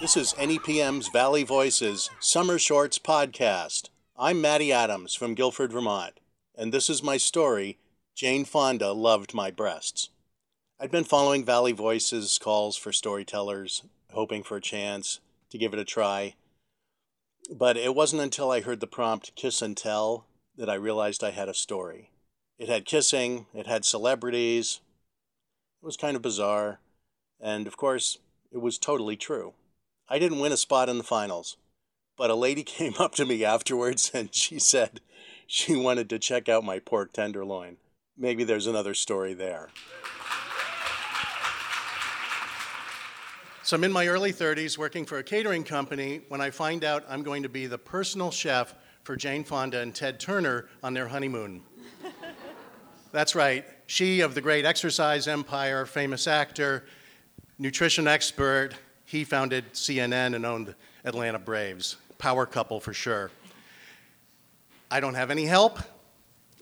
[0.00, 3.90] This is NEPM's Valley Voices Summer Shorts podcast.
[4.18, 6.20] I'm Matty Adams from Guilford, Vermont,
[6.56, 7.76] and this is my story
[8.14, 10.08] Jane Fonda Loved My Breasts.
[10.80, 13.82] I'd been following Valley Voices calls for storytellers,
[14.12, 16.34] hoping for a chance to give it a try.
[17.54, 20.24] But it wasn't until I heard the prompt Kiss and Tell
[20.56, 22.08] that I realized I had a story.
[22.58, 24.80] It had kissing, it had celebrities.
[25.82, 26.80] It was kind of bizarre.
[27.38, 28.16] And of course,
[28.50, 29.52] it was totally true.
[30.12, 31.56] I didn't win a spot in the finals,
[32.16, 35.00] but a lady came up to me afterwards and she said
[35.46, 37.76] she wanted to check out my pork tenderloin.
[38.18, 39.68] Maybe there's another story there.
[43.62, 47.04] So I'm in my early 30s working for a catering company when I find out
[47.08, 51.06] I'm going to be the personal chef for Jane Fonda and Ted Turner on their
[51.06, 51.62] honeymoon.
[53.12, 56.84] That's right, she of the great exercise empire, famous actor,
[57.58, 58.74] nutrition expert.
[59.10, 60.72] He founded CNN and owned
[61.04, 61.96] Atlanta Braves.
[62.18, 63.32] Power couple for sure.
[64.88, 65.80] I don't have any help.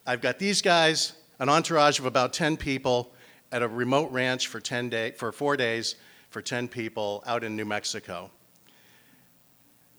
[0.07, 3.13] I've got these guys, an entourage of about 10 people
[3.53, 5.97] at a remote ranch for 10 day, for 4 days
[6.31, 8.31] for 10 people out in New Mexico.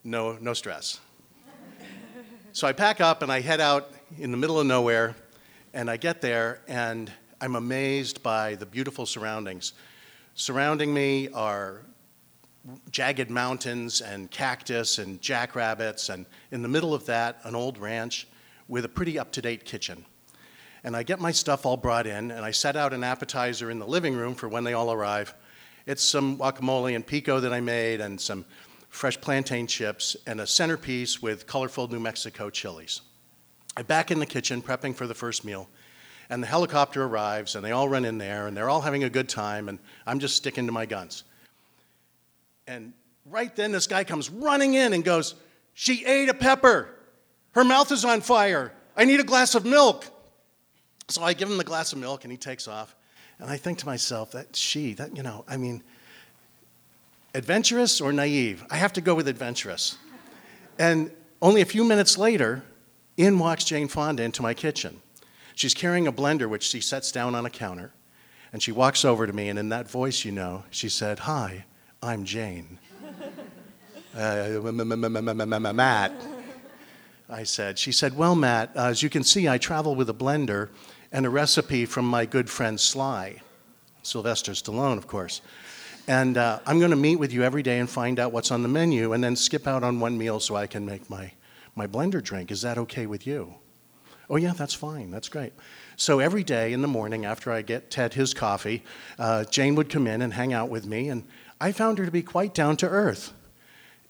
[0.04, 1.00] No no stress.
[2.52, 5.16] so I pack up and I head out in the middle of nowhere
[5.76, 7.12] and I get there and
[7.42, 9.74] I'm amazed by the beautiful surroundings.
[10.34, 11.84] Surrounding me are
[12.92, 18.28] jagged mountains and cactus and jackrabbits, and in the middle of that, an old ranch
[18.68, 20.06] with a pretty up to date kitchen.
[20.84, 23.80] And I get my stuff all brought in, and I set out an appetizer in
[23.80, 25.34] the living room for when they all arrive.
[25.86, 28.46] It's some guacamole and pico that I made, and some
[28.90, 33.02] fresh plantain chips, and a centerpiece with colorful New Mexico chilies.
[33.76, 35.70] I'm back in the kitchen prepping for the first meal,
[36.30, 39.10] and the helicopter arrives, and they all run in there, and they're all having a
[39.10, 41.24] good time, and I'm just sticking to my guns.
[42.70, 42.94] And
[43.26, 45.34] right then, this guy comes running in and goes,
[45.74, 46.88] She ate a pepper.
[47.54, 48.72] Her mouth is on fire.
[48.96, 50.06] I need a glass of milk.
[51.08, 52.96] So I give him the glass of milk, and he takes off.
[53.40, 55.82] And I think to myself, that she, that, you know, I mean,
[57.34, 58.64] adventurous or naive?
[58.70, 59.98] I have to go with adventurous.
[60.78, 61.10] And
[61.42, 62.62] only a few minutes later,
[63.18, 65.02] in walks Jane Fonda into my kitchen.
[65.56, 67.94] She's carrying a blender, which she sets down on a counter.
[68.54, 71.66] And she walks over to me, and in that voice, you know, she said, Hi,
[72.02, 72.80] I'm Jane.
[74.16, 76.14] uh, Matt.
[77.30, 77.78] I said.
[77.78, 80.70] She said, Well, Matt, uh, as you can see, I travel with a blender
[81.12, 83.42] and a recipe from my good friend Sly,
[84.02, 85.42] Sylvester Stallone, of course.
[86.08, 88.64] And uh, I'm going to meet with you every day and find out what's on
[88.64, 91.32] the menu and then skip out on one meal so I can make my
[91.76, 92.50] my blender drink.
[92.50, 93.56] Is that okay with you?
[94.30, 95.10] Oh, yeah, that's fine.
[95.12, 95.54] That's great.
[95.96, 98.84] So every day in the morning after I get Ted his coffee,
[99.18, 101.24] uh, Jane would come in and hang out with me, and
[101.62, 103.34] I found her to be quite down to earth,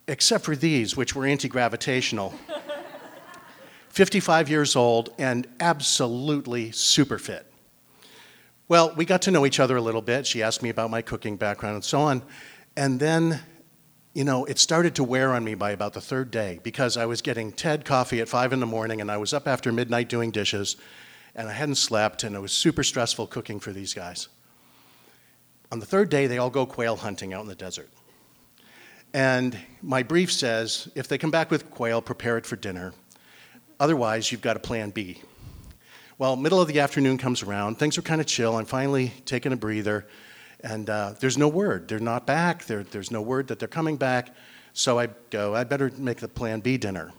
[0.08, 2.34] except for these, which were anti gravitational.
[3.90, 7.46] 55 years old and absolutely super fit.
[8.68, 10.28] Well, we got to know each other a little bit.
[10.28, 12.22] She asked me about my cooking background and so on.
[12.78, 13.42] And then
[14.14, 17.06] you know, it started to wear on me by about the third day because I
[17.06, 20.10] was getting Ted coffee at five in the morning and I was up after midnight
[20.10, 20.78] doing dishes
[21.36, 24.28] and I hadn't slept and it was super stressful cooking for these guys.
[25.72, 27.90] On the third day, they all go quail hunting out in the desert.
[29.14, 32.94] And my brief says if they come back with quail, prepare it for dinner.
[33.80, 35.22] Otherwise, you've got a plan B.
[36.18, 38.58] Well, middle of the afternoon comes around, things are kind of chill.
[38.58, 40.06] I'm finally taking a breather.
[40.62, 41.88] And uh, there's no word.
[41.88, 42.66] They're not back.
[42.66, 44.36] There, there's no word that they're coming back.
[44.74, 47.12] So I go, I better make the plan B dinner.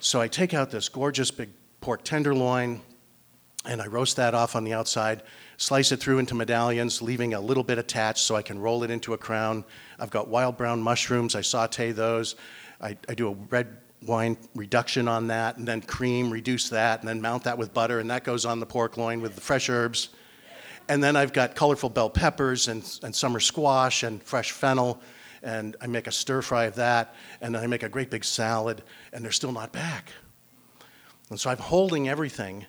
[0.00, 1.50] So I take out this gorgeous big
[1.80, 2.80] pork tenderloin
[3.66, 5.22] and I roast that off on the outside,
[5.56, 8.90] slice it through into medallions, leaving a little bit attached so I can roll it
[8.90, 9.64] into a crown.
[9.98, 11.34] I've got wild brown mushrooms.
[11.34, 12.36] I saute those.
[12.80, 17.08] I, I do a red wine reduction on that, and then cream, reduce that, and
[17.08, 19.68] then mount that with butter, and that goes on the pork loin with the fresh
[19.68, 20.10] herbs.
[20.88, 25.00] And then I've got colorful bell peppers and, and summer squash and fresh fennel.
[25.42, 27.14] And I make a stir fry of that.
[27.40, 28.82] And then I make a great big salad.
[29.12, 30.12] And they're still not back.
[31.30, 32.66] And so I'm holding everything.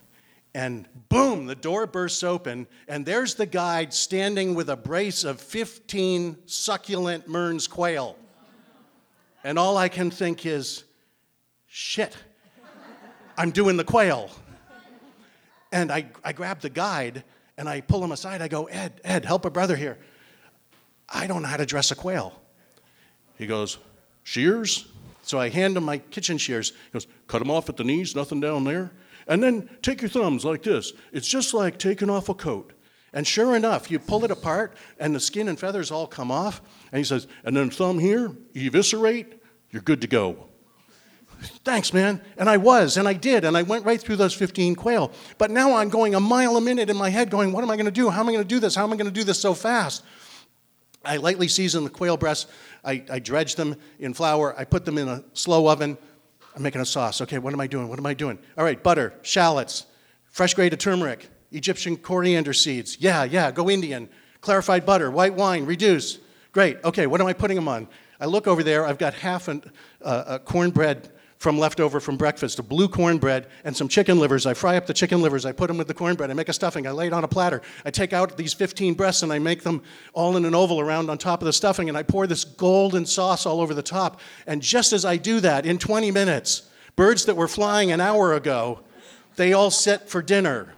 [0.57, 2.65] And boom, the door bursts open.
[2.87, 8.15] And there's the guide standing with a brace of 15 succulent Mearns quail.
[9.43, 10.83] And all I can think is,
[11.67, 12.17] shit,
[13.37, 14.31] I'm doing the quail.
[15.71, 17.23] And I, I grab the guide
[17.55, 18.41] and I pull him aside.
[18.41, 19.99] I go, Ed, Ed, help a brother here.
[21.07, 22.33] I don't know how to dress a quail.
[23.37, 23.77] He goes,
[24.23, 24.87] Shears?
[25.21, 26.71] So I hand him my kitchen shears.
[26.71, 28.91] He goes, Cut them off at the knees, nothing down there.
[29.27, 30.93] And then take your thumbs like this.
[31.11, 32.73] It's just like taking off a coat.
[33.13, 36.61] And sure enough, you pull it apart, and the skin and feathers all come off.
[36.91, 39.41] And he says, and then thumb here, eviscerate,
[39.71, 40.47] you're good to go.
[41.63, 42.21] Thanks, man.
[42.37, 45.11] And I was, and I did, and I went right through those 15 quail.
[45.37, 47.75] But now I'm going a mile a minute in my head, going, What am I
[47.75, 48.09] going to do?
[48.09, 48.75] How am I going to do this?
[48.75, 50.03] How am I going to do this so fast?
[51.05, 52.47] I lightly season the quail breasts.
[52.83, 54.57] I, I dredge them in flour.
[54.57, 55.97] I put them in a slow oven.
[56.57, 57.21] I'm making a sauce.
[57.21, 57.87] Okay, what am I doing?
[57.87, 58.39] What am I doing?
[58.57, 59.85] All right, butter, shallots,
[60.31, 62.97] fresh grated turmeric, Egyptian coriander seeds.
[62.99, 64.09] Yeah, yeah, go Indian.
[64.41, 66.17] Clarified butter, white wine, reduce.
[66.53, 66.83] Great.
[66.83, 67.87] Okay, what am I putting them on?
[68.19, 68.87] I look over there.
[68.87, 69.71] I've got half an,
[70.01, 74.45] uh, a cornbread from leftover from breakfast, a blue cornbread and some chicken livers.
[74.45, 76.53] I fry up the chicken livers, I put them with the cornbread, I make a
[76.53, 77.61] stuffing, I lay it on a platter.
[77.85, 81.09] I take out these 15 breasts and I make them all in an oval around
[81.09, 84.19] on top of the stuffing, and I pour this golden sauce all over the top.
[84.47, 88.33] And just as I do that, in 20 minutes, birds that were flying an hour
[88.33, 88.79] ago,
[89.35, 90.73] they all sit for dinner.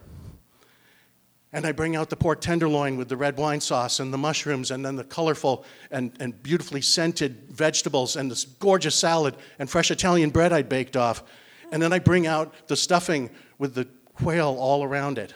[1.52, 4.70] And I bring out the pork tenderloin with the red wine sauce and the mushrooms
[4.70, 9.90] and then the colorful and, and beautifully scented vegetables and this gorgeous salad and fresh
[9.90, 11.24] Italian bread I'd baked off.
[11.72, 15.34] And then I bring out the stuffing with the quail all around it.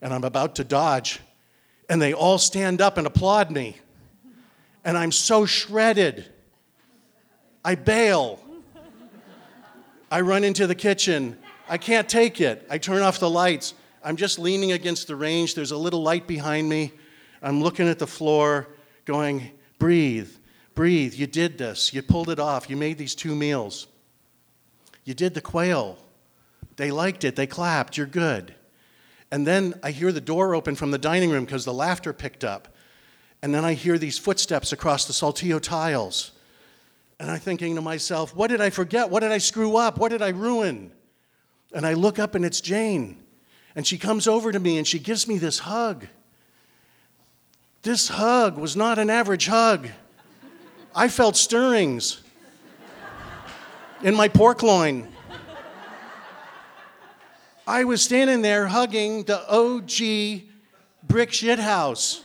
[0.00, 1.20] And I'm about to dodge.
[1.88, 3.76] And they all stand up and applaud me.
[4.84, 6.24] And I'm so shredded.
[7.64, 8.38] I bail.
[10.08, 11.36] I run into the kitchen.
[11.68, 12.64] I can't take it.
[12.70, 13.74] I turn off the lights.
[14.06, 15.56] I'm just leaning against the range.
[15.56, 16.92] There's a little light behind me.
[17.42, 18.68] I'm looking at the floor,
[19.04, 19.50] going,
[19.80, 20.30] breathe,
[20.76, 21.14] breathe.
[21.14, 21.92] You did this.
[21.92, 22.70] You pulled it off.
[22.70, 23.88] You made these two meals.
[25.02, 25.98] You did the quail.
[26.76, 27.34] They liked it.
[27.34, 27.96] They clapped.
[27.96, 28.54] You're good.
[29.32, 32.44] And then I hear the door open from the dining room because the laughter picked
[32.44, 32.76] up.
[33.42, 36.30] And then I hear these footsteps across the saltillo tiles.
[37.18, 39.10] And I'm thinking to myself, what did I forget?
[39.10, 39.98] What did I screw up?
[39.98, 40.92] What did I ruin?
[41.74, 43.24] And I look up and it's Jane.
[43.76, 46.06] And she comes over to me and she gives me this hug.
[47.82, 49.90] This hug was not an average hug.
[50.94, 52.22] I felt stirrings
[54.02, 55.06] in my pork loin.
[57.66, 60.48] I was standing there hugging the OG
[61.06, 62.24] brick shit house,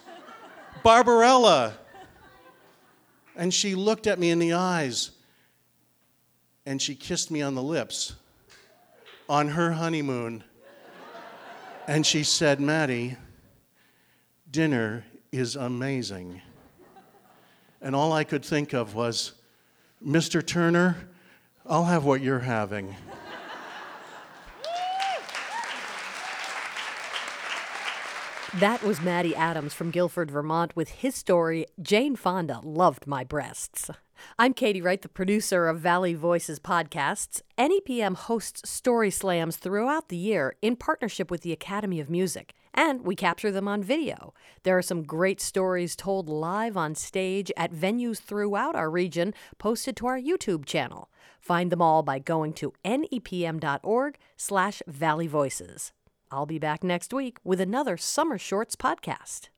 [0.84, 1.74] Barbarella.
[3.36, 5.12] And she looked at me in the eyes
[6.66, 8.16] and she kissed me on the lips
[9.28, 10.44] on her honeymoon
[11.88, 13.18] and she said, Matty,
[14.50, 16.42] dinner is amazing.
[17.82, 19.34] And all I could think of was,
[20.06, 20.46] Mr.
[20.46, 21.10] Turner,
[21.66, 22.96] I'll have what you're having.
[28.60, 33.90] That was Matty Adams from Guilford, Vermont, with his story, Jane Fonda Loved My Breasts.
[34.38, 37.42] I'm Katie Wright, the producer of Valley Voices podcasts.
[37.58, 43.06] NEPM hosts story slams throughout the year in partnership with the Academy of Music, and
[43.06, 44.34] we capture them on video.
[44.64, 49.96] There are some great stories told live on stage at venues throughout our region posted
[49.98, 51.10] to our YouTube channel.
[51.40, 55.92] Find them all by going to nepm.org slash valleyvoices.
[56.32, 59.50] I'll be back next week with another Summer Shorts podcast.